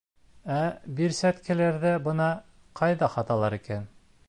Ә, 0.53 0.61
бирсәткәләрҙе, 0.99 1.93
бына 2.07 2.31
ҡайҙа 2.83 3.13
һаталар 3.19 3.61
икән 3.63 3.89